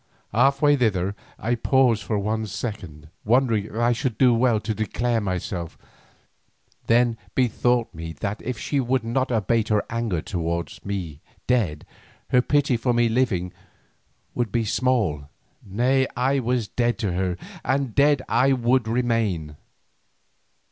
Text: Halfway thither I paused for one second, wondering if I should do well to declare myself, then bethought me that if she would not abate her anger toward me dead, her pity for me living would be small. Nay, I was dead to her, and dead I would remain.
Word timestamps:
Halfway 0.33 0.75
thither 0.75 1.15
I 1.37 1.53
paused 1.53 2.01
for 2.01 2.17
one 2.17 2.47
second, 2.47 3.09
wondering 3.23 3.65
if 3.65 3.75
I 3.75 3.91
should 3.91 4.17
do 4.17 4.33
well 4.33 4.59
to 4.59 4.73
declare 4.73 5.21
myself, 5.21 5.77
then 6.87 7.17
bethought 7.35 7.93
me 7.93 8.13
that 8.13 8.41
if 8.41 8.57
she 8.57 8.79
would 8.79 9.03
not 9.03 9.29
abate 9.29 9.67
her 9.67 9.85
anger 9.91 10.19
toward 10.19 10.73
me 10.83 11.21
dead, 11.45 11.85
her 12.29 12.41
pity 12.41 12.77
for 12.77 12.93
me 12.93 13.09
living 13.09 13.53
would 14.33 14.51
be 14.51 14.65
small. 14.65 15.29
Nay, 15.63 16.07
I 16.17 16.39
was 16.39 16.67
dead 16.67 16.97
to 16.97 17.11
her, 17.13 17.37
and 17.63 17.93
dead 17.93 18.23
I 18.27 18.53
would 18.53 18.87
remain. 18.87 19.55